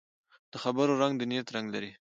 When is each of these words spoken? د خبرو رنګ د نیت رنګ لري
د 0.51 0.53
خبرو 0.63 0.99
رنګ 1.01 1.13
د 1.17 1.23
نیت 1.31 1.47
رنګ 1.55 1.67
لري 1.75 1.91